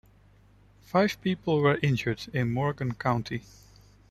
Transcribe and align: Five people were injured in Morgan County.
Five 0.81 1.21
people 1.21 1.61
were 1.61 1.77
injured 1.83 2.25
in 2.33 2.51
Morgan 2.51 2.95
County. 2.95 3.43